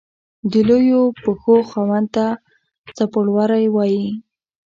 د 0.51 0.53
لويو 0.67 1.01
پښو 1.23 1.55
خاوند 1.69 2.07
ته 2.15 2.25
څپړورے 2.97 3.63
وائي۔ 3.75 4.05